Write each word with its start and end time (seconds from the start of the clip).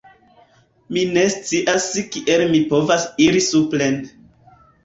Mi 0.95 1.03
ne 1.17 1.25
scias 1.33 1.85
kiel 2.15 2.47
mi 2.55 2.65
povas 2.75 3.07
iri 3.29 3.47
supren 3.53 4.05